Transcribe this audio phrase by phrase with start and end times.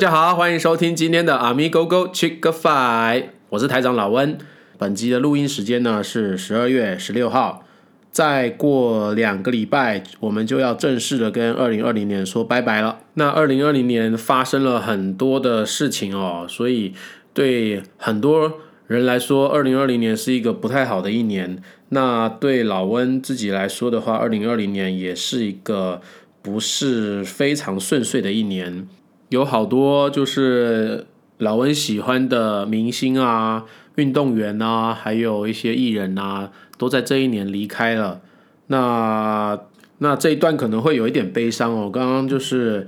[0.00, 4.38] 大家好，欢迎收听今天的阿咪狗狗 Chick Five，我是台长老温。
[4.78, 7.66] 本集的录音时间呢是十二月十六号，
[8.10, 13.00] 再过两个礼拜，我们就要正式的跟二零二零年说拜拜了。
[13.12, 16.94] 那二零二零年发生了很多的事情哦，所以
[17.34, 18.54] 对很多
[18.86, 21.62] 人来说，二零二零年是一个不太好的一年。
[21.90, 26.00] 那对老温自己来说的话，二零二零年也是一个
[26.40, 28.88] 不是非常顺遂的一年，
[29.30, 31.06] 有好多就是
[31.38, 38.20] 老温喜欢的明星啊、运动员啊，还有一些艺人啊，都在这一年离开了。
[38.66, 39.58] 那
[39.98, 41.90] 那这一段可能会有一点悲伤哦。
[41.90, 42.86] 刚刚就是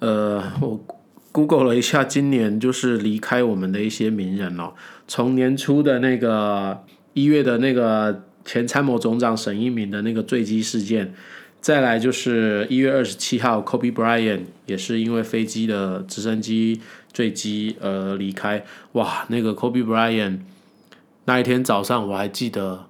[0.00, 0.78] 呃，我
[1.32, 4.74] Google 了一下，今年就是离开我们的一些名人哦，
[5.08, 8.24] 从年初的那个一月的那个。
[8.46, 11.14] 前参谋总长沈一鸣的那个坠机事件，
[11.64, 18.66] 再来就是一月二十七号，Kobe Bryant 也是因为飞机的直升机坠机而离开。
[18.92, 20.40] 哇，那个 Kobe Bryant
[21.24, 22.84] 那一天早上我还记得，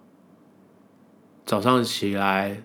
[1.47, 2.64] 早上起来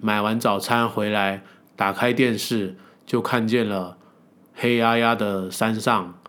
[0.00, 1.42] 买完早餐回来，
[1.74, 3.98] 打开电视就看见了
[4.54, 6.20] 黑压压的山上，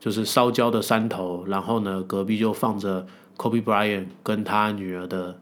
[0.00, 3.06] 就是烧焦的山头，然后呢，隔壁就放着。
[3.36, 5.38] Kobe Bryant 跟他女儿的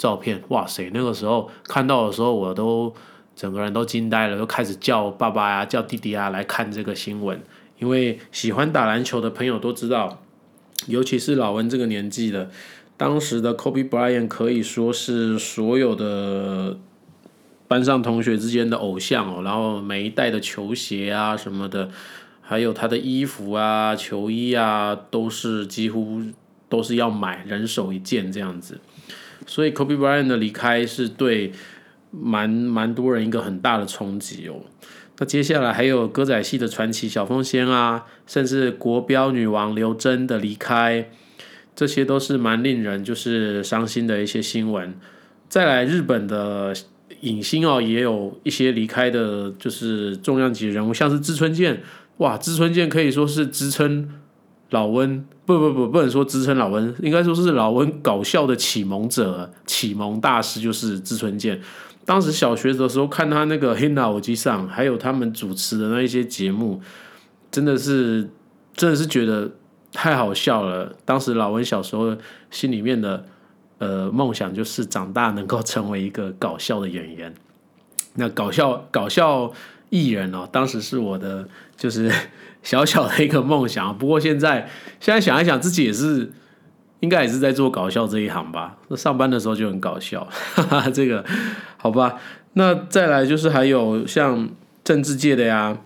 [0.00, 0.90] 照片，哇塞！
[0.94, 2.90] 那个时候看到的时候，我都
[3.36, 7.38] 整个人都惊呆了，都开始叫爸爸呀、叫弟弟啊来看这个新闻。
[7.78, 10.22] 因为喜欢打篮球的朋友都知道，
[10.86, 12.50] 尤其是老文这个年纪的，
[12.96, 16.78] 当时的 Kobe Bryant 可以说是所有的
[17.68, 19.42] 班上同学之间的偶像哦。
[19.42, 21.90] 然后每一代的球鞋啊什么的，
[22.40, 26.22] 还有他的衣服啊、球衣啊，都是几乎。
[26.70, 28.80] 都是要买人手一件这样子，
[29.46, 31.52] 所以 Kobe Bryant 的离开是对
[32.10, 34.56] 蛮蛮多人一个很大的冲击哦。
[35.18, 41.10] 那接下来还有歌仔戏的传奇小凤仙啊，甚至国标女王刘真的离开，
[41.76, 44.94] 这些都是蛮令人就是伤心的一些新闻。
[45.48, 46.74] 再来日本的
[47.20, 51.82] 影星哦，也有一些离开的，就是重量级人物，像是志村健，
[52.18, 54.08] 哇，志村健可以说是支撑。
[54.70, 55.26] 老温
[55.58, 61.60] 不不不不能说支撑老温，应该说是老温搞笑的启蒙者、启蒙大师就是志村健。
[62.04, 66.80] 当时小学的时候看他那个《黑脑机上》，还有他们主持的那一些节目，
[67.50, 68.28] 真的是
[68.74, 69.50] 真的是觉得
[69.92, 70.94] 太好笑了。
[71.04, 72.16] 当时老温小时候
[72.50, 73.24] 心里面的
[73.78, 77.32] 呃梦想就是长大能够成为一个搞笑的演员。
[78.14, 79.52] 那搞笑搞笑
[79.90, 81.46] 艺人哦，当时是我的
[81.76, 82.10] 就是。
[82.62, 84.68] 小小的一个梦想，不过现在
[85.00, 86.30] 现在想一想，自己也是
[87.00, 88.76] 应该也是在做搞笑这一行吧。
[88.88, 91.24] 那上班的时候就很搞笑，哈哈，这个
[91.78, 92.20] 好吧。
[92.52, 94.50] 那再来就是还有像
[94.84, 95.78] 政治界的呀，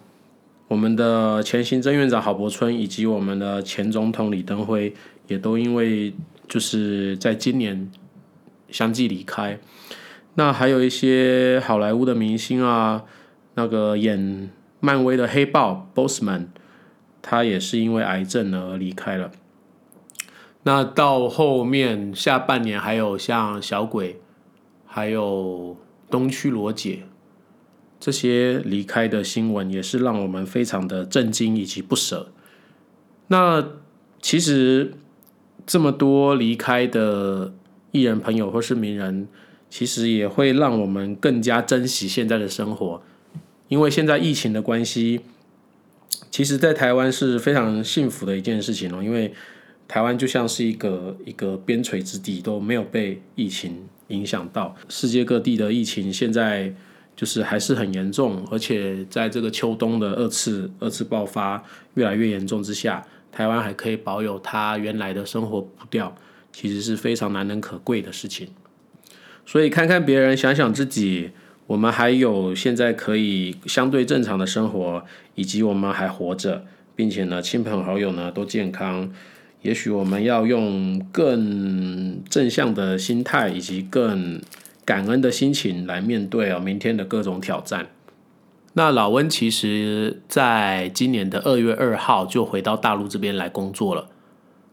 [0.67, 4.93] 我们的前行政院长郝柏村以及我们的前总统李登辉，
[5.29, 6.13] 也都因为
[6.49, 7.89] 就是在今年
[8.69, 9.61] 相继离开。
[10.35, 13.05] 那还有一些好莱坞的明星啊，
[13.55, 14.51] 那个演
[14.81, 16.47] 漫威的黑豹 Bossman。
[17.27, 19.33] 他也是因为癌症而离开了。
[20.65, 24.21] 那到后面下半年，还有像小鬼，
[24.85, 25.75] 还有
[26.11, 27.05] 东区罗姐
[27.99, 32.31] 这些离开的新闻，也是让我们非常的震惊以及不舍。
[33.29, 33.67] 那
[34.21, 34.93] 其实
[35.65, 37.55] 这么多离开的
[37.91, 39.29] 艺人朋友或是名人，
[39.71, 43.03] 其实也会让我们更加珍惜现在的生活，
[43.69, 45.21] 因为现在疫情的关系。
[46.31, 49.33] 其实，在台湾是非常幸福的一件事情哦，因为
[49.87, 54.75] 台湾就像是一个一个边陲之地，都没有被疫情影响到。
[54.89, 56.75] 世界各地的疫情现在
[57.15, 61.63] 就是还是很严重，而且在这个秋冬的二次二次爆发
[61.95, 66.17] 越来越严重之下，台湾还可以保有它原来的生活步调，
[66.53, 68.49] 其实是非常难能可贵的事情。
[69.47, 71.31] 所以，看看别人，想想自己。
[71.67, 76.65] 我们还有现在可以相对正常的生活，以及我们还活着，
[76.95, 79.11] 并且呢，亲朋好友呢都健康。
[79.63, 84.39] 也许我们要用更正向的心态，以及更
[84.85, 87.87] 感恩的心情来面对哦明天的各种挑战。
[88.75, 94.09] 那老温其实在今年的二月二号就回到大陆这边来工作了。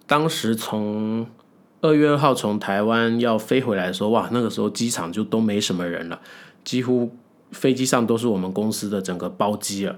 [0.06, 1.26] 当时从
[1.80, 6.20] 二月二号从台湾要飞回来的时候，哇，那个时候机场就都没什么人了。
[6.64, 7.16] 几乎
[7.52, 9.98] 飞机上都是我们公司的整个包机了，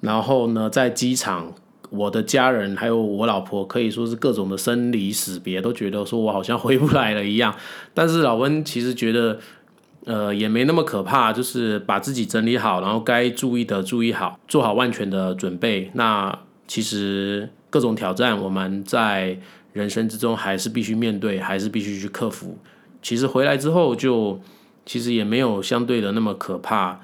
[0.00, 1.52] 然后呢，在机场，
[1.90, 7.54] 我的家人还有我老婆可以说是各种的生离死别，都觉得说我好像回不来了一样。
[7.92, 9.38] 但是老温其实觉得
[10.04, 15.90] 呃，也没那么可怕，就是把自己整理好，然后该注意的注意好，做好万全的准备。
[15.94, 16.36] 那
[16.66, 19.38] 其实各种挑战，我们在
[19.72, 22.58] 人生之中还是必须面对，还是必须去克服。
[23.00, 24.40] 其实回来之后，就
[24.84, 27.00] 其实也没有相对的那么可怕。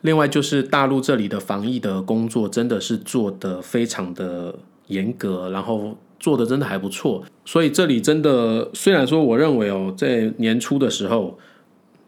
[0.00, 4.54] 另外就是大陆这里的防疫的工作真的是做的非常的
[4.88, 7.24] 严格，然后做的真的还不错。
[7.44, 11.38] 所以这里真的虽然说我认为哦，在年初的时候。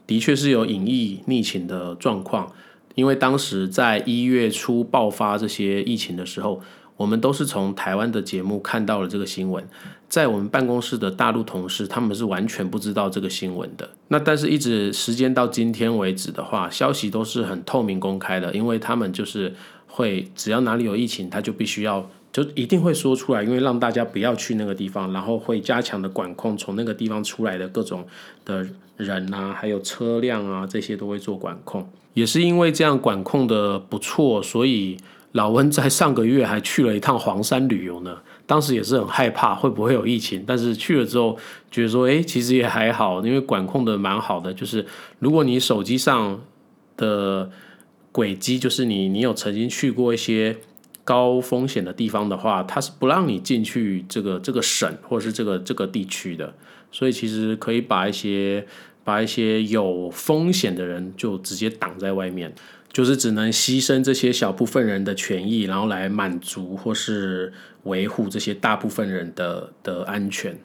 [0.09, 2.53] 的确是有隐疫逆情的状况，
[2.95, 6.61] 因为当时在一月初爆发这些疫情的时候，
[6.97, 9.69] 我们都是从台湾的节目看到了这个新闻，
[10.09, 13.89] 在我们办公室的大陆同事他们是完全不知道这个新闻的。
[14.09, 19.55] 那但是一直时间到今天为止的话，消息都是很透明公开的，因为他们就是
[19.87, 22.09] 会只要哪里有疫情，他就必须要。
[22.33, 28.07] 就一定会说出来，因为让大家不要去那个地方，然后会加强的管控，从那个地方出来的各种
[28.45, 28.67] 的
[28.99, 31.89] 人啊，还有车辆啊，这些都会做管控。
[32.13, 34.99] 也是因为这样管控的不错，所以
[35.37, 38.19] 老温在上个月还去了一趟黄山旅游呢。
[38.47, 41.37] 当时也是很害怕会不会有疫情，但是去了之后
[41.71, 44.53] 觉得说，哎，其实也还好，因为管控的蛮好的。
[44.53, 44.85] 就是
[45.19, 46.41] 如果你手机上
[46.97, 47.51] 的
[48.11, 50.57] 轨迹，就是你你有曾经去过一些。
[51.07, 56.53] 高风险的地方的话，它是不让你进去这个这个省或是这个这个地区的，
[56.91, 58.67] 所以其实可以把一些
[59.05, 62.53] 把一些有风险的人就直接挡在外面，
[62.97, 67.53] 就是只能牺牲这些小部分人的权益，然后来满足或是
[67.83, 70.59] 维护这些大部分人的的安全。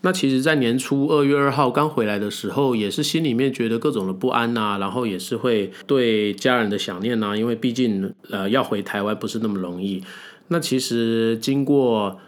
[0.00, 10.02] 那其实，在年初二月二号刚回来的时候，也是心里面觉得各种的不安呐，然后也是会对家人的想念呐，因为毕竟呃要回台湾不是那么容易。
[10.48, 12.18] 那其实经过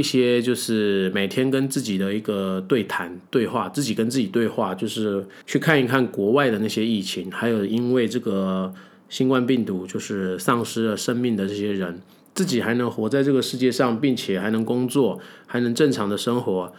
[0.00, 8.72] 一些就是每天跟自己的一个对谈对话，自己跟自己对话，就是去看一看国外的那些疫情，还有因为这个
[9.10, 12.00] 新冠病毒就是丧失了生命的这些人，
[12.34, 16.72] 自己还能活在这个世界上，并且还能工作，还能正常的生活。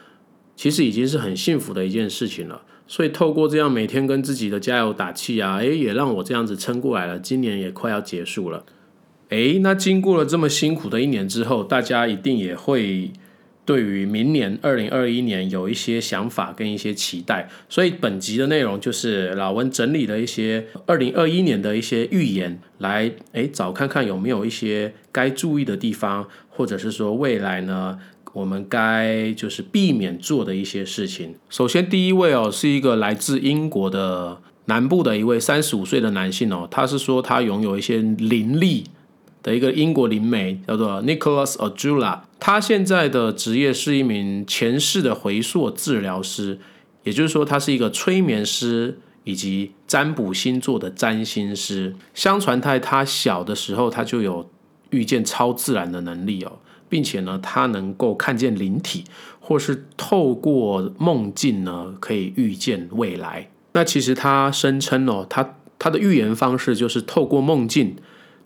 [0.56, 7.18] 其实已经是很幸福的一件事情了，所以透过这样每天跟自己的加油打气啊，诶，也让我这样子撑过来了。
[7.18, 8.64] 今年也快要结束了，
[9.32, 13.10] 诶，那经过了这么辛苦的一年之后，大家一定也会
[13.64, 17.50] 对于明年二零二一年有一些想法跟一些期待。
[17.70, 27.98] 所以本集的内容就是老温整理了一些二零二一年的一些预言，来诶找看看有没有一些该注意的地方，或者是说未来呢？
[28.34, 31.36] 我们该就是避免做的一些事情。
[31.50, 38.86] 首先，第一位哦，是一个来自英国的南部的一位三十五岁的男性哦，他是说他拥有一些灵力
[39.44, 42.20] 的一个英国灵媒，叫做 Nicholas Ojula。
[42.40, 46.60] 他现在的职业是一名前世的回溯治疗师，
[47.04, 51.96] 也就是说，他是一个催眠师以及占卜星座的占星师。
[52.14, 54.50] 相传在他小的时候，他就有
[54.90, 56.60] 遇见超自然的能力哦。
[56.90, 59.06] 并且呢，他能够看见灵体，
[59.40, 63.50] 或是透过梦境呢，可以预见未来。
[63.72, 67.96] 那其实他声称哦，他他的预言方式就是透过梦境，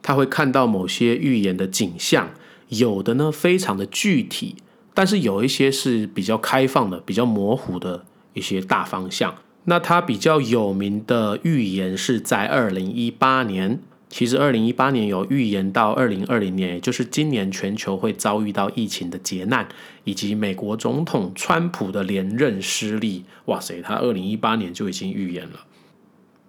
[0.06, 2.30] 他会看到某些预言的景象，
[2.70, 4.56] 有的呢非常的具体，
[4.94, 9.34] 但是有一些是比较开放的、比较模糊的一些大方向。
[9.64, 13.80] 那他比较有名的预言是在二零一八年。
[14.08, 19.68] 其实，二零一八年有预言到二零二零年，也就是今年全球会遭遇到疫情的劫难，
[20.04, 23.26] 以及美国总统川普的连任失利。
[23.46, 25.66] 哇塞，他二零一八年就已经预言了。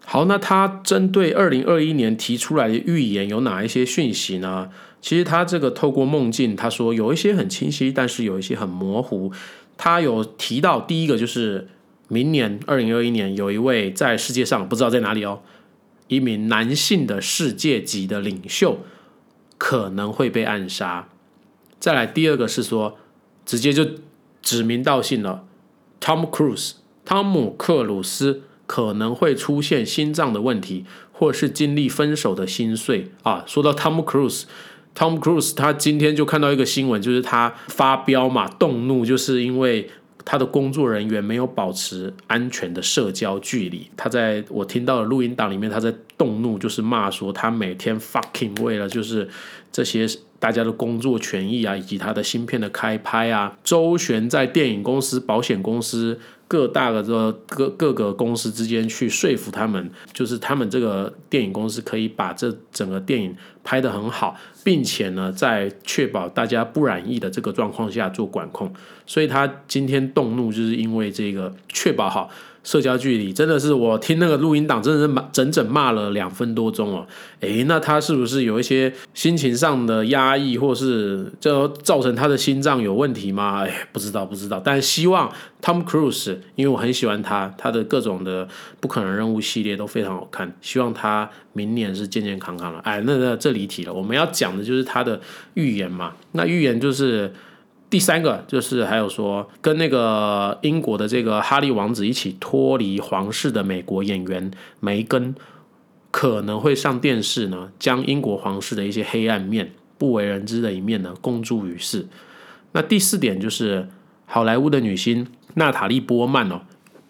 [0.09, 4.71] 好，那他针对二零二一年提出来的预言有哪一些讯息呢？
[5.03, 9.33] 其实他这个透过梦境，他说有一些很清晰，但是有一些很模糊。
[9.77, 11.67] 他有提到第一个就是
[12.07, 15.41] 明年二零二一年有一位在世界上不知道在哪里哦。
[16.07, 18.79] 一名男性的世界级的领袖
[19.59, 21.09] 可能会被暗杀。
[21.81, 22.97] 再来，第二个是说，
[23.45, 23.85] 直接就
[24.41, 25.45] 指名道姓了
[26.01, 33.45] ，Tom Cruise，汤姆克鲁斯可能会出现心脏的问题，或是经历分手的心碎啊。
[33.47, 39.91] 说到 Tom Cruise，Tom Cruise 他今天就看到一个新闻，就是他发飙嘛，动怒，就是因为。
[40.29, 43.89] 他的工作人员没有保持安全的社交距离。
[43.97, 49.29] 他在我听到的录音档里面，他在动怒，就是骂说他每天 fucking 为了就是
[49.71, 50.05] 这些
[50.41, 56.19] 大家的工作权益啊，以及他的芯片的开拍啊，周旋在电影公司、保险公司。
[56.49, 68.73] 各大的这各各个公司之间去说服他们，就是他们这个电影公司可以把这整个电影拍得很好，并且呢，在确保大家不染疫的这个状况下做管控。
[69.07, 72.31] 所以他今天动怒，就是因为这个确保好
[72.67, 77.07] 社交距离真的是我听那个录音档，真的是骂整整骂了两分多钟哦。
[77.39, 83.65] 诶，那他是不是有一些心情上的压抑，或是就造成他的心脏有问题吗？
[83.65, 84.61] 哎，不知道不知道。
[84.65, 85.33] 但希望
[85.63, 88.49] Tom Cruise，因为我很喜欢他，他的各种的
[88.81, 90.53] 不可能任务系列都非常好看。
[90.61, 92.81] 希望他明年是健健康康了。
[92.81, 95.21] 哎，那那这离题了，我们要讲的就是他的
[95.55, 96.15] 预言嘛。
[96.33, 97.33] 那预言就是。
[97.89, 104.51] 第三个就是还有说，跟那个英国的这个哈利王子一起脱离皇室的美国演员
[104.81, 105.35] 梅根，
[106.11, 112.07] 可能会上电视呢，将英国皇室的一些黑暗面、不为人知的一面呢公诸于世。
[112.73, 113.89] 那第四点就是
[114.27, 116.63] 好莱坞的女星娜塔莉波曼哦，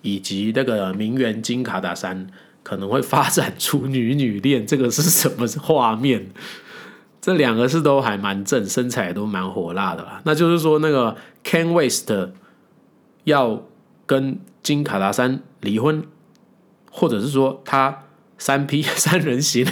[0.02, 2.26] 以及那个名媛金卡达山
[2.62, 6.26] 可能会发展出女女恋，这个是什么画面？
[7.26, 10.22] 这两个是都还蛮正，身材都蛮火辣的啦。
[10.24, 12.08] 那就是说，那个 Ken West
[13.24, 13.64] 要
[14.06, 16.04] 跟金卡达山离婚，
[16.88, 18.04] 或者是说他
[18.38, 19.66] 三 P 三人行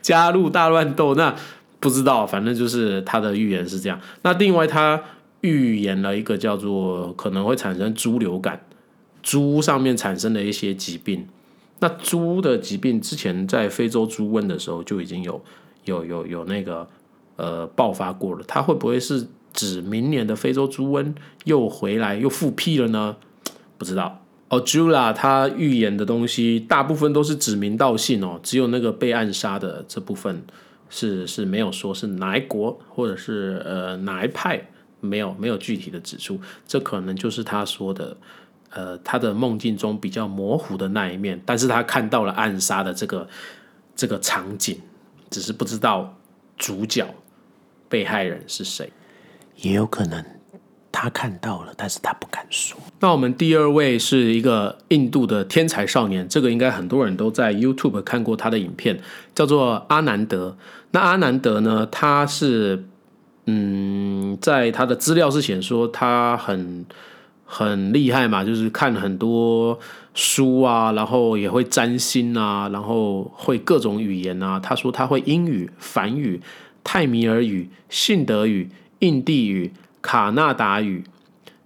[0.00, 1.34] 加入大乱斗，那
[1.80, 4.00] 不知道，反正就是他的预言是这样。
[4.22, 5.02] 那另外他
[5.40, 8.64] 预言了一个叫做可能会产生猪流感，
[9.24, 11.26] 猪上面产生的一些疾病。
[11.80, 15.42] 那猪的疾病之前在非洲猪瘟的时候就已经有。
[15.84, 16.88] 有有有那个
[17.36, 23.16] 呃爆发过了，它会不会是指明年的非洲猪瘟又回来又复辟了呢？
[23.76, 24.22] 不知道。
[24.48, 30.42] 哦，Jula 他预言的东西大部分都是指名道姓哦，只有那个被暗杀的这部分
[30.88, 34.60] 是是没有说是哪一国或者是呃哪一派，
[35.00, 38.16] 没有没有具体的指出，这可能就是他说的
[38.70, 43.28] 呃他的梦境中比较模糊的那一面，但是他看到了暗杀的这个
[43.94, 44.80] 这个场景。
[45.30, 46.16] 只是不知道
[46.58, 47.06] 主角
[47.88, 48.92] 被害人是谁，
[49.56, 50.24] 也有可能
[50.92, 52.78] 他看到了，但是他不敢说。
[52.98, 59.00] 那我们第二位是一个印度的天才少年，这个应该很多人都在 YouTube 看过他的影片，
[59.34, 60.56] 叫做阿南德。
[60.90, 62.84] 那阿南德呢，他是
[63.46, 66.84] 嗯，在他的资料是写说他很
[67.52, 69.76] 很厉害嘛，就是看很多。
[70.12, 74.58] 书啊，然后也会占星啊，然后会各种语言啊。
[74.58, 76.40] 他说他会英语、梵语、
[76.82, 81.04] 泰米尔语、信德语、印地语、卡纳达语，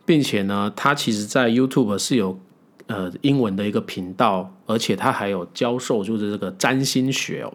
[0.05, 2.39] 并且呢，他其实在 YouTube 是有
[2.87, 7.55] 呃英文的一个频道，而且他还有教授就是这个占星学哦。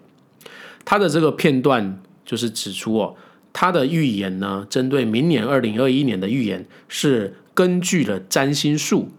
[0.83, 3.15] 他的这个片段就是指出哦，
[3.53, 9.09] 他的预言呢，针对明年二零二一年的预言是根据了占星术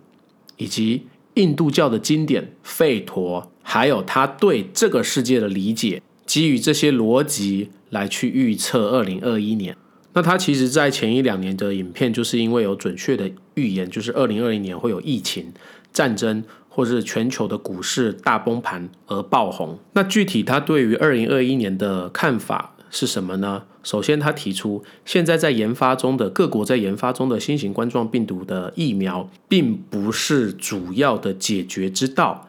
[0.57, 1.03] 以及。
[1.35, 9.77] 印度教的经典吠陀，还有他对这个世界的理解，基于这些逻辑来去预测二零二一年。
[10.13, 15.53] 那他其实，在前一两年的影片，就是因为有准确的预言，就是二零二零年会有疫情、
[15.93, 19.79] 战争，或是全球的股市大崩盘而爆红。
[19.93, 22.75] 那具体他对于二零二一年的看法？
[22.91, 23.63] 是什么呢？
[23.83, 32.47] 首先，他提出，现在在研发中的各国在研发中的新型冠状病毒的疫苗，并不是主要的解决之道。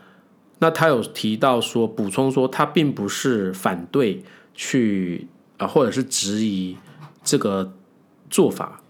[0.59, 4.21] 那他有提到说，补充说，他并不是反对
[4.53, 6.75] 去啊，或者是质疑
[7.23, 7.73] 这个
[8.29, 8.80] 做法。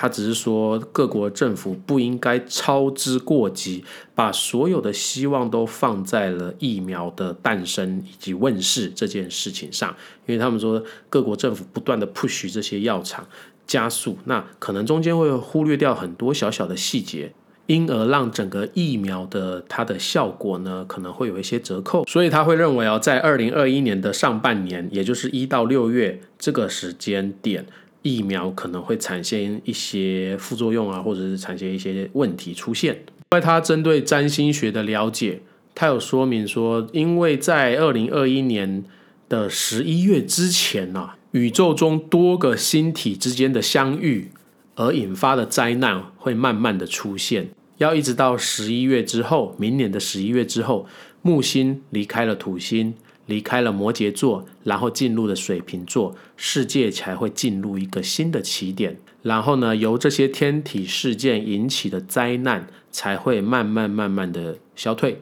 [0.00, 9.92] 他只是说，各国政府不应该操之过急，把所有的希望都放在了疫苗的诞生以及问世这件事情上。
[10.26, 13.26] 因为他们说，各国政府不断的 push 这些药厂
[13.66, 17.32] 加速，那可能中间会忽略掉很多小小的细节，
[17.66, 22.06] 因而让整个疫苗的它的效果呢，可能会有一些折扣。
[22.06, 27.66] 所以他会认为哦，在二零二一年的上半年，也就是一到六月这个时间点。
[28.08, 32.94] 疫苗可能会产生一些副作用啊，或者是产生一些问题出现。
[33.30, 35.42] 因为他针对占星学的了解，
[35.74, 38.82] 他有说明说，因为在二零二一年
[39.28, 44.30] 的十一月之前呢，宇宙中多个星体之间的相遇
[44.76, 50.86] 而引发的灾难会慢慢的出现，要一直到十一月之后，明年的十一月之后，
[51.20, 52.94] 木星离开了土星。
[53.28, 58.96] 离开了摩羯座，然后进入了水瓶座，世界才会进入一个新的起点。
[59.22, 65.20] 然后呢，由这些天体事件引起的灾难才会慢慢慢慢的消退。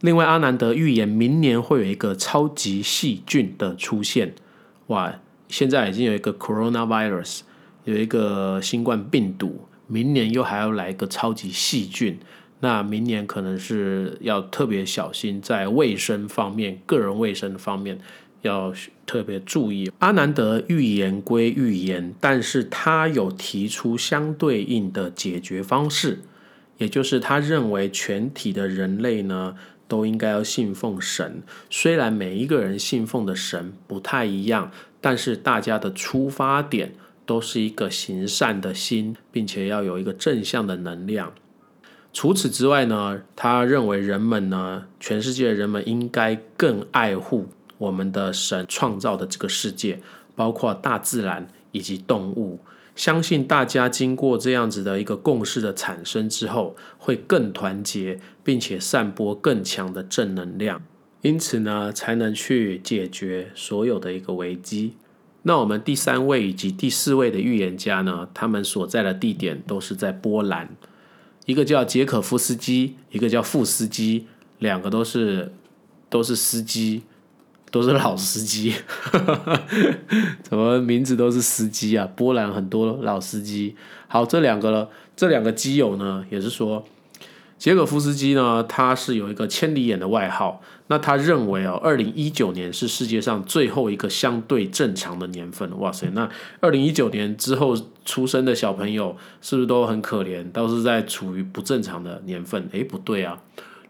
[0.00, 4.34] 另外，阿南德预言明年会有一个超级细菌的出现。
[4.86, 7.40] 哇，现在已经有一个 coronavirus，
[7.84, 12.18] 有一个新冠病毒，明年又还要来一个超级细菌。
[12.68, 17.96] 那明年可能是要特别小心，在卫生方面、个人卫生方面
[18.42, 18.74] 要
[19.06, 19.88] 特别注意。
[20.00, 26.18] 阿南德预言归预言，但是他有提出相对应的解决方式，
[26.78, 29.54] 也就是他认为全体的人类呢
[29.86, 31.44] 都应该要信奉神。
[31.70, 36.94] 虽然每一个人信奉的神不太一样，但是大家的出发点
[37.24, 41.32] 都是一个行善的心，并且要有一个正向的能量。
[42.16, 47.46] 除此之外呢，他认为人们呢，全世界的人们应该更爱护
[47.76, 50.00] 我们的神创造的这个世界，
[50.34, 52.60] 包括大自然以及动物。
[52.94, 60.82] 相信大家经过这样子的一个共识的产生之后，会更团结，并且散播更强的正能量，
[61.20, 64.94] 因此呢，才能去解决所有的一个危机。
[65.42, 70.74] 那我们第三位以及第四位的预言家呢，他们所在的地点都是在波兰，
[71.46, 74.26] 一个叫杰可夫斯基，一个叫副斯基，
[74.58, 75.52] 两个都是
[76.10, 77.02] 都是司机。
[77.68, 78.72] 都是老司机，
[80.42, 82.08] 怎么名字都是司机啊？
[82.16, 83.74] 波兰很多老司机。
[84.06, 86.86] 好，这两个这两个基友呢，也是说，
[87.58, 90.62] 杰可夫斯基呢，他是有一个千里眼的外号。
[90.88, 95.76] 那他认为哦，二零一九年是世界上最后一个相对正常的年份。
[95.78, 96.28] 哇塞，那
[96.60, 100.50] 二零一九年之后出生的小朋友是不是都很可怜？
[100.52, 102.68] 都是在处于不正常的年份？
[102.72, 103.42] 诶，不对啊。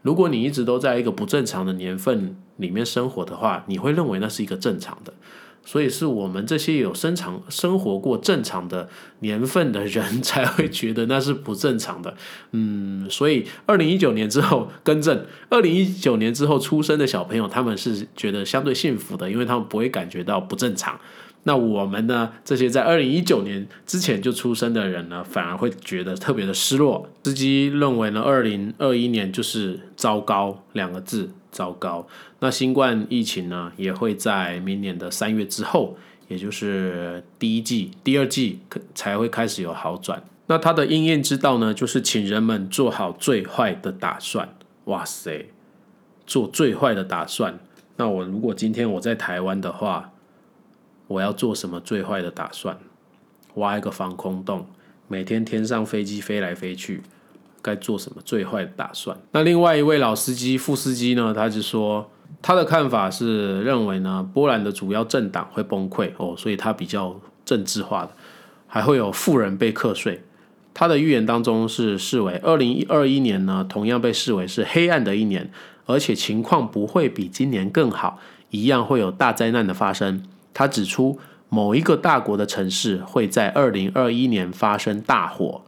[0.03, 5.13] 如果你一直都在一个不正常的年份里面生活的话，你会认为那是一个正常的，
[5.67, 12.15] 所以是我们这些有生长生活过正常的年份的人才会觉得那是不正常的。
[12.53, 20.99] 嗯，所以二零一九年之后更正，二零一九年之后出生的小朋友他们是觉得相对幸福的，因为他们不会感觉到不正常。
[21.49, 22.33] 那我们呢？
[22.45, 27.09] 这些在二零一九年之前就出生的人呢，反而会觉得特别的失落。
[27.23, 32.07] 司机认为呢，二零二一年就是糟糕两个字，糟糕。
[32.41, 35.97] 那新冠疫情呢，也会在明年的三月之后，
[36.29, 38.61] 也就是第一季、第二季
[38.95, 40.23] 才会开始有好转。
[40.49, 44.55] 那它的应验之道呢，就是请人们做好最坏的打算。
[44.85, 45.47] 哇塞，
[46.27, 47.59] 做最坏的打算。
[47.97, 50.13] 那我如果今天我在台湾的话，
[51.07, 52.79] 我要做什么最坏的打算？
[53.55, 54.67] 挖一个防空洞，
[55.09, 57.03] 每天天上飞机飞来飞去，
[57.67, 59.19] 该做什么最坏的打算？
[59.33, 61.35] 那另外一位老司机副司机呢？
[61.35, 62.09] 他就说
[62.41, 68.11] 他的看法是认为呢，波兰的主要政党会崩溃哦，所以他比较政治化的，
[68.69, 70.23] 还会有富人被课税。
[70.73, 75.51] 他的预言当中是视为二零二一年呢，同样被视为是黑暗的一年，
[75.87, 80.23] 而且情况不会比今年更好，一样会有大灾难的发生。
[80.55, 85.63] 他指出，某一个大国的城市会在二零二一年发生大火，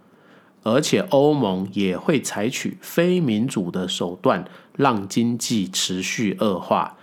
[0.62, 4.44] 而且欧盟也会采取非民主的手段，
[4.76, 6.96] 让经济持续恶化，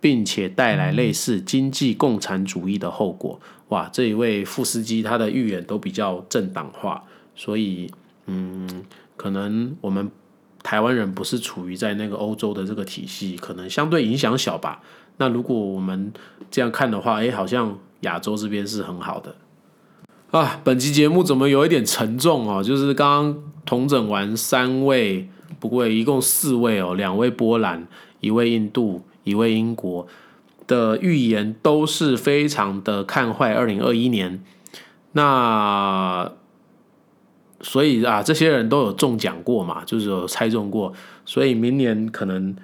[0.00, 3.40] 并且带来类似经济共产主义的后果。
[3.68, 7.04] 哇，这一位副司机他的预言都比较政党化，
[7.36, 7.88] 所以，
[8.26, 8.84] 嗯，
[9.16, 10.10] 可能我们
[10.62, 14.82] 台湾人不是处于在那个欧洲的这个体系，可能相对影响小吧。
[15.18, 16.12] 那如果我们
[16.50, 19.36] 这样看的话，哎，好像亚洲这边是很好的
[20.30, 20.60] 啊。
[20.64, 22.62] 本期节目怎么有一点沉重哦？
[22.62, 27.86] 就是刚刚同整完三位，不过一共四位哦，两位波兰，
[28.20, 30.06] 一位印度，一位英国
[30.66, 34.42] 的预言都是非常的看坏二零二一年。
[35.12, 36.30] 那
[37.60, 40.92] 所以啊，这些人都有中奖过嘛，就是有猜中过，
[41.24, 42.54] 所以明年可能。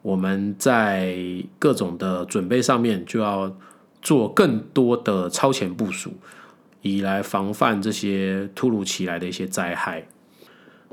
[0.00, 1.18] 我们在
[1.58, 3.52] 各种的准备上面就要
[4.00, 6.12] 做更多的超前部署，
[6.82, 10.06] 以来防范这些突如其来的一些灾害。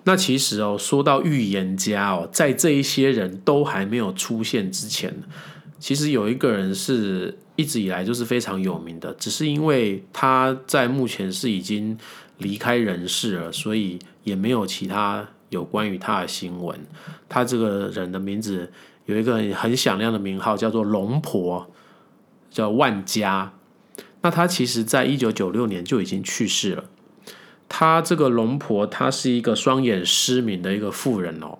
[0.04, 5.14] 那其实哦，说到预言家哦，在这一些人都还没有出现之前，
[5.80, 11.98] 其实有一个人是一直以来就是非常有名的，只是因为他在目前是已经
[12.38, 16.80] 离开人世了，所以也没有其他有关于他的新闻。
[17.28, 18.72] 他这个人的名字。
[19.06, 21.70] 有一个很响亮的名号，叫做龙婆，
[22.50, 23.54] 叫万家。
[24.26, 26.86] 那他其实在一九九六年就已经去世了。
[27.70, 31.60] 他这个龙婆，她是一个双眼失明的一个妇人哦。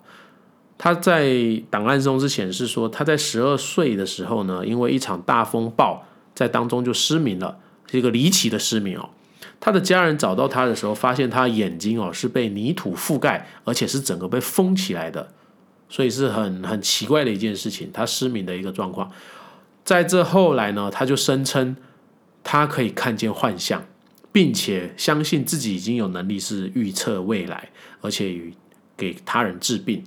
[0.76, 7.56] 他在档案中是显示说，他在十二岁的时候呢，因为一场大风暴在当中就失明了，
[7.88, 9.10] 是一个离奇的失明哦。
[9.60, 15.28] 他的家人找到他的时候，发现他眼睛哦是被泥土覆盖，而且是整个被封起来的。
[15.88, 19.12] 所以是很很奇怪的一件事情，他失明的一个状况，
[19.84, 21.76] 在这后来呢，他就声称
[22.46, 23.84] 他可以看见幻象，
[24.30, 28.54] 并且相信自己已经有能力是预测未来，而且与
[28.96, 30.04] 给他人治病。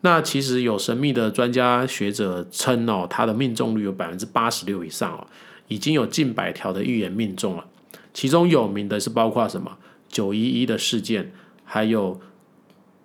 [0.00, 5.26] 那其实有神秘的专家学者称哦，他的命中率有百分之八十六以上哦，
[5.68, 7.66] 已经有近百条的预言命中了。
[8.12, 11.32] 其中有名的是包括什么九一一的事件，
[11.64, 12.20] 还有。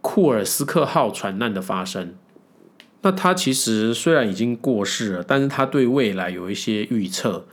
[0.05, 2.15] 库尔斯克号船难的发生。
[3.03, 7.47] 那他其实虽然已经过世了，但是他对未来有一些预测。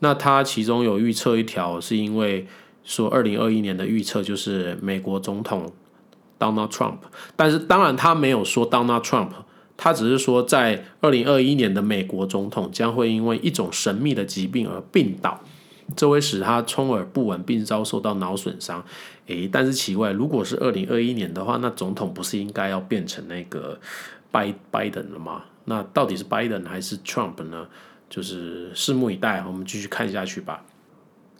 [0.00, 2.46] 那他其中有预测一条，是因为
[2.82, 5.72] 说二零二一年的预测就是美国总统
[6.38, 6.98] Donald Trump，
[7.36, 9.30] 但是当然他没有说 Donald Trump，
[9.76, 15.40] 他只是说在二零二一年的美国总统将会因为一种神秘的疾病而病倒。
[15.96, 18.84] 这会使他充耳不闻，并遭受到脑损伤。
[19.26, 23.76] 诶，但是奇怪，如果是二零二一年的话，那总统不是应该要变成那个
[24.30, 25.42] 拜拜登了吗？
[25.64, 27.66] 那到底是拜登还是 Trump 呢？
[28.10, 30.64] 就是拭目以待，我们继续看下去吧。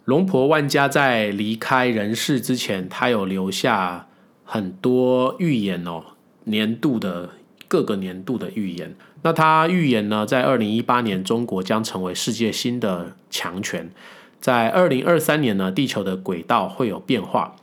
[0.05, 4.07] 龙婆万家在离开人世之前，他有留下
[4.43, 6.03] 很多预言哦，
[6.45, 7.29] 年度的
[7.67, 8.95] 各个年度的预言。
[9.21, 13.91] 那他预言呢，在二零一八年，中国将成为世界新的强权。
[14.39, 17.55] 在二零二三年呢，地球的轨道会有变化。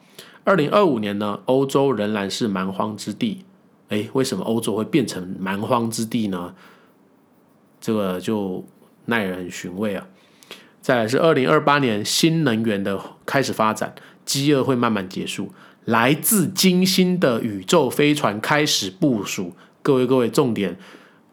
[0.45, 3.45] 二零二五年呢，欧洲仍然是蛮荒之地。
[3.89, 6.55] 诶，为什么欧洲会变成蛮荒之地呢？
[7.81, 8.65] 这个就
[9.09, 10.07] 耐人寻味啊。
[10.81, 13.95] 再来是二零二八年，新能源的开始发展，
[14.25, 15.53] 饥饿会慢慢结束。
[15.85, 19.55] 来自金星的宇宙飞船开始部署。
[19.83, 20.79] 各位各位，重点，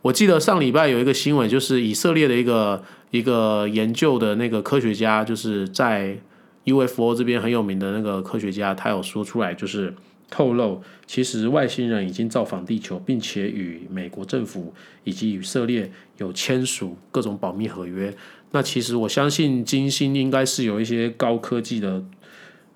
[0.02, 2.84] 我记得上礼拜有一个新闻，就是以色列的一个。
[3.12, 6.18] 一个研究的那个科学家，就是在
[6.66, 9.94] UFO 这边很有名的那个科学家，他有说出来，就是
[10.30, 18.16] 透露，其实外星人已经造访地球，并且与美国政府以及以色列有签署各种保密合约。
[18.52, 22.04] 那其实我相信金星应该是有一些高科技的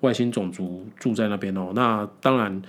[0.00, 1.72] 外星种族住在那边哦。
[1.74, 2.62] 那当然。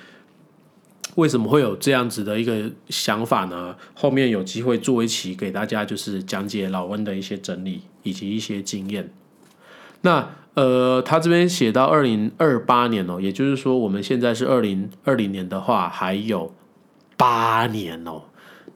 [1.15, 3.75] 为什么会有这样子的一个想法呢？
[3.93, 9.11] 后面有机会做一期给大家，就是讲解老温的一些整理以及一些经验。
[10.03, 16.53] 那呃，他这边写到二零二八年哦，也就是说我们现在是二零二零年的话，还有
[17.15, 18.23] 八年哦，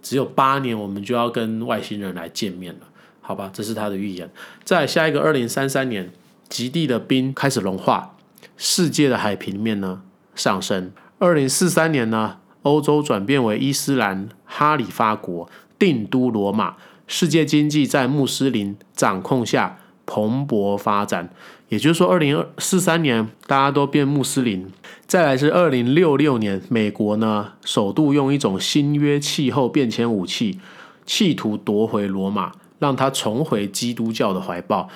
[0.01, 2.87] 只有八年我们就要跟外星人来见面了，
[3.19, 3.49] 好吧？
[3.51, 4.29] 这是他的预言。
[4.63, 6.13] 在下一个二零三三年，
[6.47, 8.15] 极地的冰开始融化，
[8.55, 10.01] 世界的海平面呢
[10.33, 10.93] 上升。
[11.19, 21.29] 二零四三年呢，欧洲转变为伊斯兰哈里发国，定都罗马，世界经济在穆斯林掌控下蓬勃发展。
[21.69, 24.67] 也就是说，二零四三年大家都变穆斯林。
[25.07, 30.59] 再来是二零六六年，美国呢首度用一种新约气候变迁武器，
[31.05, 34.89] 企图夺回罗马，让它重回基督教的怀抱。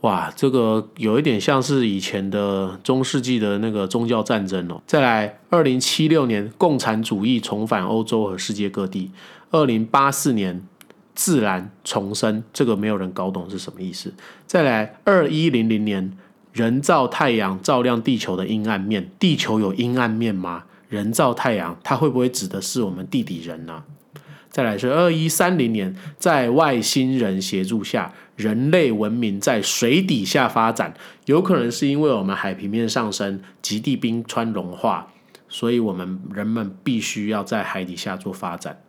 [0.00, 4.80] 哇，这个有一点像是以前的中世纪的那个宗教战争哦。
[4.86, 9.10] 再来，二零七六年，共产主义重返欧洲和世界各地。
[9.50, 10.62] 二零八四年，
[11.14, 14.12] 自然重生，这个没有人搞懂是什么意思。
[14.46, 16.16] 再来，二一零零年，
[16.52, 19.10] 人造太阳照亮地球的阴暗面。
[19.18, 20.64] 地球有阴暗面吗？
[20.88, 23.84] 人造太阳，它会不会指的是我们地底人呢？
[24.50, 30.92] 再来是二一三零年，在外星人协助下，人类文明在水底下发展，
[31.26, 35.06] 有可能是因为我们海平面上升，极地冰川融化，
[35.48, 38.80] 所以我们人们必须要在海底下做发展。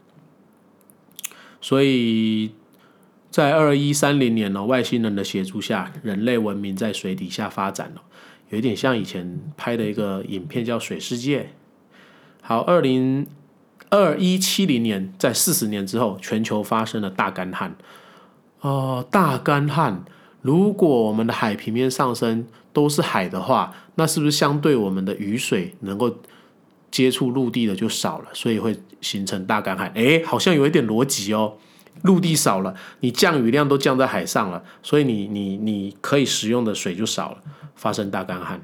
[1.62, 2.52] 所以
[3.30, 8.02] 在二一三零年呢，外星人的协助下，人类文明在水底下发展了，
[8.50, 11.44] 有点像以前拍的一个影片叫《水世界》。
[12.42, 13.28] 好，二零。
[13.94, 17.76] 二一七零年，在四十年之后，全球发生了大干旱。
[18.62, 20.06] 哦，大干旱！
[20.42, 26.20] 如果我们的海平面上升都是海的话，那是不是相对我们的雨水能够
[26.92, 28.26] 接触陆地的就少了？
[28.34, 29.90] 所以会形成大干旱。
[29.96, 31.56] 诶，好像有一点逻辑哦。
[32.04, 37.38] 陆地少了，你降雨量都降在海上了，所以你你你可以使用的水就少了，
[37.76, 38.62] 发生大干旱。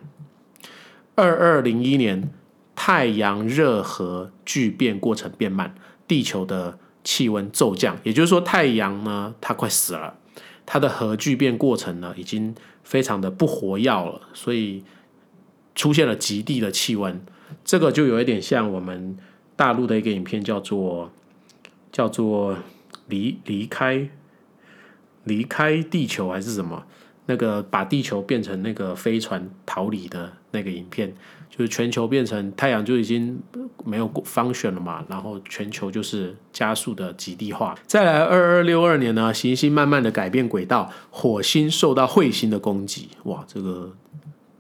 [1.16, 2.30] 二二零一年。
[2.80, 5.74] 太阳热核聚变过程变慢，
[6.08, 10.14] 地球的气温骤降，也就是说，太阳呢，它快死了，
[10.64, 14.84] 它的核聚变过程呢，已经非常的不活跃了，所以
[15.74, 17.20] 出现了极地的气温。
[17.64, 19.18] 这个就有一点像我们
[19.56, 21.12] 大陆的一个影片，叫做
[21.92, 22.58] 叫做
[23.08, 24.10] 离离开
[25.24, 26.84] 离开地球还是什么？
[27.26, 31.14] 那个把地球变成那个飞船逃离的那个影片。
[31.50, 33.42] 就是全球变成太阳就已经
[33.84, 37.76] 没有方选了嘛，然后全球就是加速的极地化。
[37.88, 43.92] 再来二二六二年呢，行星慢慢的改变轨道，火星受到彗星的攻击，哇，这个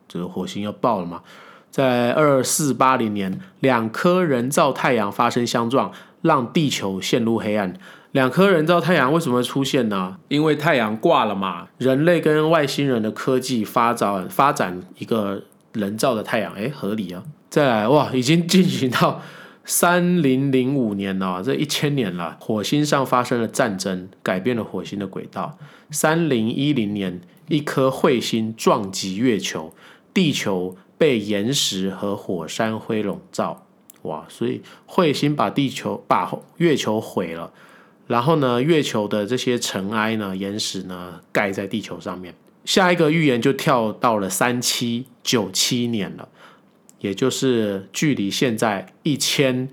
[0.07, 1.21] 这个火星要爆了嘛。
[1.69, 7.73] 在二四八零年，两颗人造太阳发生相撞，让地球陷入黑暗。
[8.11, 10.17] 两颗人造太阳为什么会出现呢？
[10.27, 15.43] 因为太阳挂了嘛，人类跟外星人的科技发展发展一个。
[15.73, 17.21] 人造的太阳，哎，合理啊！
[17.51, 19.21] 再来，哇，已经进行到
[19.63, 25.59] 三零零五年了、这一千年了，火星上发生了战争，改变了火星的轨道。
[25.91, 29.71] 三零一零年，一颗彗星撞击月球，
[30.11, 33.65] 地球被岩石和火山灰笼罩。
[34.03, 34.25] 哇！
[34.29, 37.51] 所以彗星把地球、把月球毁了，
[38.05, 42.33] 然后呢，月球的这些尘埃呢、岩石呢，盖在地球上面。
[42.63, 46.29] 下一个预言就跳到了三七九七年了。
[46.99, 49.69] 也就是距离现在一千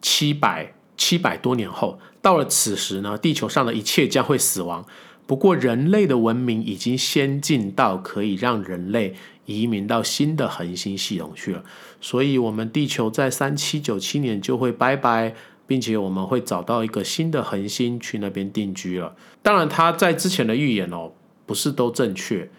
[0.00, 4.84] 七百七百多年后，到了此时呢，地球上的一切将会死亡。
[5.28, 9.14] 不过，人类的文明已经先进到可以让人类
[9.44, 11.62] 移民到新的恒星系统去了。
[12.00, 15.34] 所以，我们地球在三七九七年就会拜拜，
[15.66, 19.14] 并且我们会找到一个新的恒星去那边定居了。
[19.42, 21.12] 当然，他在之前的预言哦，
[21.44, 22.50] 不是都正确，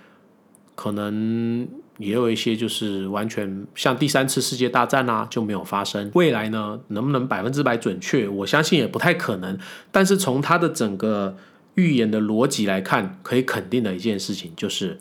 [0.75, 1.67] 可能。
[1.97, 6.10] 也有一些就是完全像第三次世界大战啊就没有发生。
[6.13, 8.25] 未来呢，能不能百分之百准确？
[8.25, 9.60] 我相信也不太可能。
[9.91, 11.36] 但是从它的整个
[11.80, 15.00] 预言的逻辑来看，可以肯定的一件事情就是，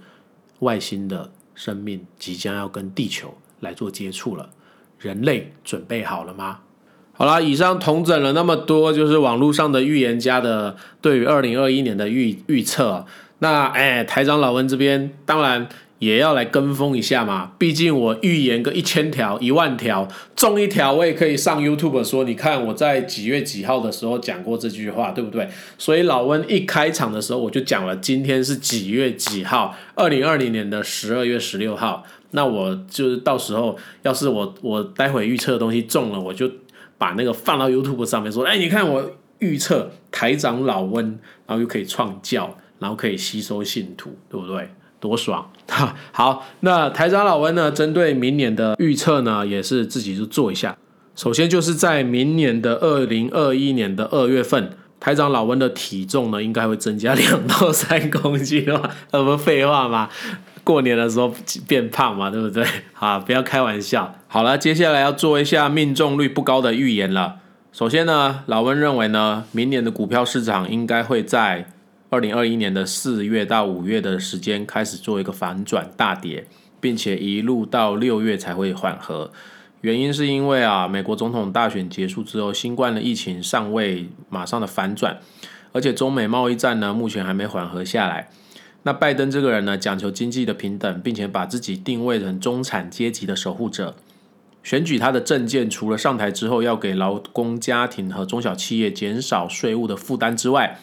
[0.60, 4.50] 外星的生命即将要跟地球来做接触了。
[4.98, 6.60] 人类准备好了吗？
[7.12, 13.04] 好啦，以上同整了那么多，就是网络上的预言家的对于二零二一年的预预测。
[13.40, 15.68] 那哎，台长老温这边当然。
[16.00, 25.48] 也要来跟风一下嘛，毕竟我预言个一千条、一万条，中一条我也可以上 YouTube 说，你看我在几月几号的时候讲过这句话，对不对？
[25.76, 29.74] 所以老温一开场的时候我就讲了，今天是几月几号？
[29.96, 32.04] 二零二零年的十二月十六号。
[32.30, 36.48] 那我就是到时候，要是我我待会预测的东西中了，我就
[36.96, 44.68] 把那个放到 YouTube 上面说，哎，你看我预测台长老温，然后又可以创教，然后可以吸收信徒，对不对？
[45.00, 45.48] 多爽！
[45.68, 47.70] 哈， 好，那台长老温呢？
[47.70, 50.76] 针对明年的预测呢，也是自己就做一下。
[51.14, 58.90] 首先就是在明年的二零二一年的二月份，台长老温的体重呢，应该会增加两到三公斤嘛？
[59.12, 60.08] 那 不废话吗？
[60.64, 61.32] 过年的时候
[61.68, 62.66] 变胖嘛，对不对？
[62.98, 64.12] 啊，不要开玩笑。
[64.26, 67.36] 好了，接下来要做一下命中率不高的预言了。
[67.70, 71.68] 首先呢，老温认为呢，明年的股票市场应该会在。
[72.10, 76.46] 二零二一年的四月到五月的时间开始做一个反转大跌，
[76.80, 79.30] 并且一路到六月才会缓和。
[79.82, 85.18] 原因是因为啊，美国总统大选结束之后，新冠的疫情尚未马上的反转，
[85.72, 88.30] 而且中美贸易战呢目前还没缓和下来。
[88.84, 93.94] 那拜登这个人呢，讲求经济的平等，并且把自己定位成中产阶级的守护者。
[94.62, 100.78] 选举他的政见，除了上台之后要给劳工家庭和中小企业减少税务的负担之外，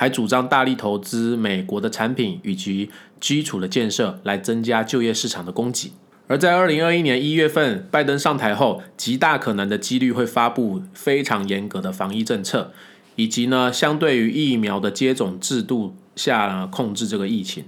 [0.00, 5.90] 还主张大力投资美国的产品以及基础的建设，来增加就业市场的供给。
[6.28, 12.72] 而在二零二一年一月份，拜登上台后，极大可能的几率会发布非常严格的防疫政策，
[13.16, 17.64] 以及呢，相对于疫苗的接种制度下呢，控制这个疫情。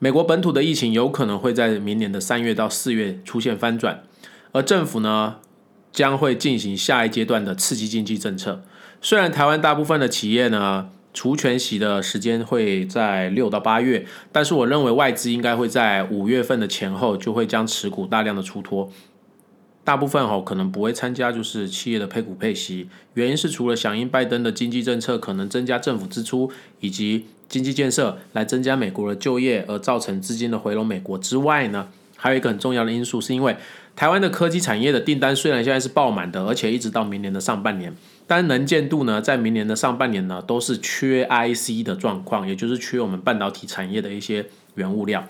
[0.00, 4.02] 美国本土的疫情有可能会在明年的三月到四月出现翻转，
[4.50, 5.36] 而政府呢，
[5.92, 8.64] 将会进行下一阶段的刺激经济政策。
[9.00, 18.90] 虽然台湾大部分的企业呢，除权息的时间会在六到八月，但是我认为外资应该会在五月份的前后就会将持股大量的出脱，
[19.84, 26.50] 大部分哦可能不会参加就是企业的配股配息，原因是除了响应拜登的经济政策可能增加政府支出
[26.80, 33.56] 以及经济建设来增加美国的就业而造成资金的回笼美国之外呢，还有一个很重要的因素是因为
[33.94, 37.94] 台湾的科技产业的订单虽然现在是爆满的，而且一直到明年的上半年。
[38.26, 45.26] 但能见度呢，在明年的上半年呢，都是缺 IC 的状况，也就是缺我们半导体产业的一些原物料。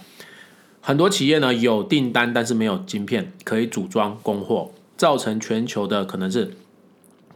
[0.80, 6.52] 很多企业呢有订单，但是没有晶片可以组装供货，造成全球的可能是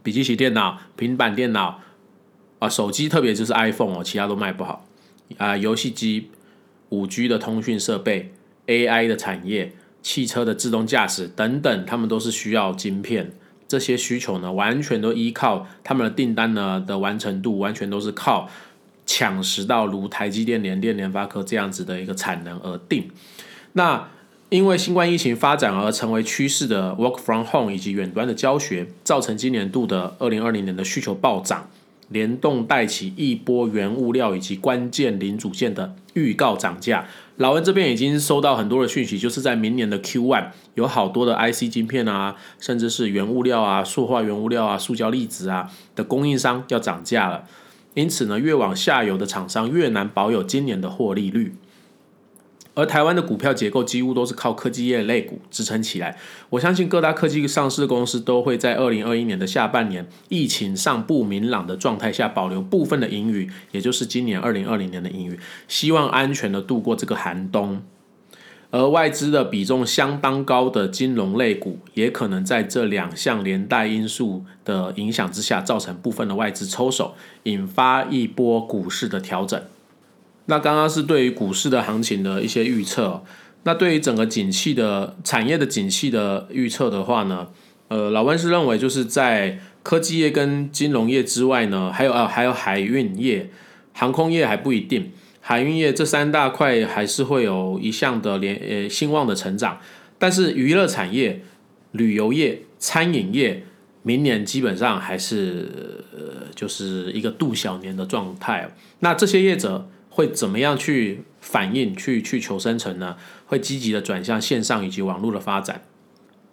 [0.03, 1.81] 笔记型电脑、平板电脑
[2.61, 4.87] 啊、手机，特别就是 iPhone 哦，其他都卖不好
[5.39, 5.57] 啊。
[5.57, 6.31] 游戏机、
[6.91, 8.33] 五 G 的通讯设备、
[8.67, 13.33] AI 的产业、汽车的自动驾驶等等，他们都是需要晶片。
[13.69, 18.49] 这些需求呢，完全都依靠他们的订单呢的完成度，完全都是靠
[19.07, 23.11] 抢食到如台积电、联电、联发科这样子的一个产能而定。
[23.75, 24.09] 那
[24.49, 31.69] 因为新冠疫情发展而成为趋势的 work from home 以及远端的教学，造成今年度的二零二零年的需求暴涨。
[32.09, 37.07] 联动带起一波原物料以及关键零组件的预告涨价。
[37.37, 47.45] 老文这边已经收到很多的讯息，就是在明年的 Q1 有好多的 IC 晶片啊，甚至是原物料啊、塑化原物料啊、塑胶粒子啊的供应商要涨价了。
[47.95, 51.55] 因此呢，越往下游的厂商越难保有今年的获利率。
[52.79, 56.17] 而台湾的股票结构几乎都是靠科技业类股支撑起来。
[56.49, 67.83] 我相信各大科技上市公司都会在二零二一年的下半年，疫情尚不明朗的状态下，保留部分的盈余，也就是今年二零二零年的盈余，希望安全的度过这个寒冬。
[68.71, 79.61] 而外资的比重相当高的金融类股，也可能在这两项连带因素的影响之下，造成部分的外资抽手，引发一波股市的调整。
[80.51, 83.23] 那刚刚是对于股市的行情的一些预测，
[83.65, 87.49] 那对于整个景气的产业的景气的预测的话呢，
[87.89, 93.51] 呃，老温是认为就是在科技业跟金融业之外呢，还有啊还有海运业、
[93.93, 99.79] 航空业还不一定，海运业这三大块还是会有一项的连呃兴旺的成长，
[100.19, 101.43] 但是娱乐产业、
[101.93, 103.65] 旅游业、餐饮业
[104.03, 105.69] 明年基本上还是
[106.17, 109.91] 呃就是一个度小年的状态，那这些业者。
[110.19, 113.15] 会怎么样去反应、去去求生存呢？
[113.47, 115.83] 会积极的转向线上以及网络的发展。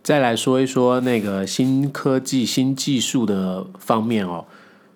[0.04, 4.46] 再来说一说那个新科技、新技术的方面哦。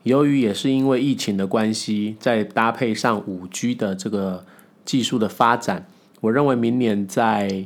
[0.03, 4.45] 由于也是因为疫情的关系，再搭配上五 G 的这个
[4.85, 5.87] 技术的发展，
[6.21, 7.65] 我认为明年在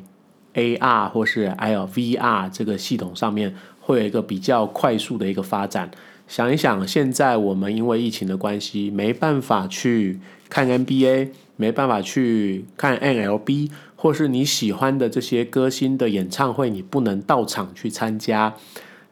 [0.53, 5.91] AR 或是还有 VR 这个系统上面会有一个比较快速的一个发展。
[6.29, 10.21] 想一想，现在我们因为疫情的关系，没办法去。
[10.49, 18.53] 看 NBA 没办法去看 NLB，或是你喜欢的这些歌星的演唱会，你不能到场去参加。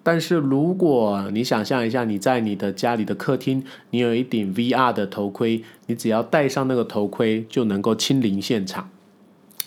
[0.03, 8.89] 但是如果你想象一下，你在你的家里的客厅，你有一顶 VR 的头盔，你只要戴上那个头盔，就能够亲临现场。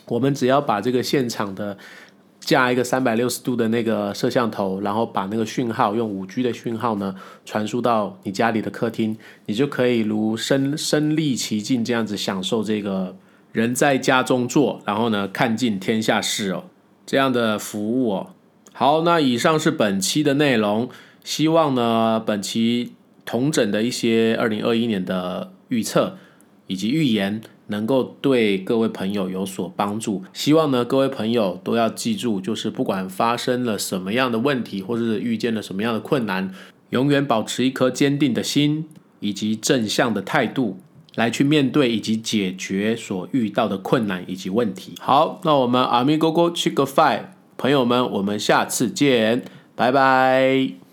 [0.09, 1.79] 我们只要把这个现场的。
[2.45, 13.17] 架一个三百六十度的那个摄像头，然后把那个讯号用五 G 的讯号呢传输到你家里的客厅，你就可以如身身历其境这样子享受这个
[13.53, 16.65] 人在家中坐，然后呢看尽天下事哦
[17.07, 18.31] 这样的服务哦。
[18.73, 20.89] 好，那以上是本期的内容，
[21.23, 22.93] 希望呢本期
[23.25, 26.19] 同整的一些二零二一年的预测
[26.67, 27.41] 以及预言。
[27.69, 36.53] 能够对各位朋友有所帮助，希望呢各位朋友都要记住，就是不管发生了什么样的问题，或者是遇见了什么样的困难，
[36.91, 38.87] 永远保持一颗坚定的心
[39.21, 40.79] 以及正向的态度，
[41.15, 44.93] 来去面对以及解决所遇到的困难以及问题。
[45.01, 47.23] 好，那我们阿咪哥哥去个 five，
[47.57, 49.43] 朋友们，我们下次见，
[49.75, 50.84] 拜拜。